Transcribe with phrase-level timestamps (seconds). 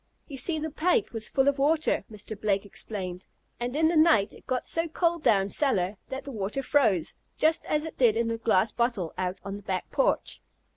[0.27, 2.35] "You see the pipe was full of water," Mr.
[2.35, 3.27] Blake explained,
[3.59, 7.67] "and in the night it got so cold down cellar that the water froze, just
[7.67, 10.41] as it did in the glass bottle out on the back porch.